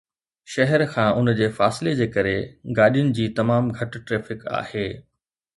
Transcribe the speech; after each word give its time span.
شهر 0.53 0.81
کان 0.93 1.11
ان 1.19 1.27
جي 1.41 1.49
فاصلي 1.59 1.93
جي 2.01 2.07
ڪري، 2.17 2.33
گاڏين 2.79 3.13
جي 3.21 3.29
تمام 3.41 3.71
گهٽ 3.81 4.03
ٽرئفڪ 4.09 4.47
آهي 4.63 4.89